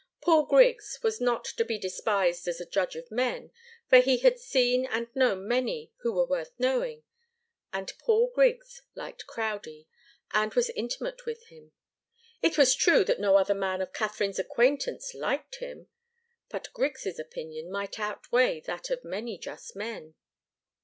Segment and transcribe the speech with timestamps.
[0.19, 3.51] Paul Griggs was not to be despised as a judge of men,
[3.87, 7.03] for he had seen and known many who were worth knowing,
[7.71, 9.87] and Paul Griggs liked Crowdie
[10.31, 11.73] and was intimate with him.
[12.41, 15.87] It was true that no other man of Katharine's acquaintance liked him,
[16.49, 20.15] but Griggs' opinion might outweigh that of many just men.